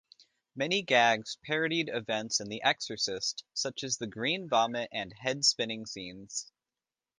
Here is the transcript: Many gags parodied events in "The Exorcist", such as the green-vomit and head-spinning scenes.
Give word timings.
Many 0.55 0.81
gags 0.81 1.37
parodied 1.45 1.87
events 1.93 2.39
in 2.39 2.47
"The 2.49 2.63
Exorcist", 2.63 3.43
such 3.53 3.83
as 3.83 3.99
the 3.99 4.07
green-vomit 4.07 4.89
and 4.91 5.13
head-spinning 5.13 5.85
scenes. 5.85 6.51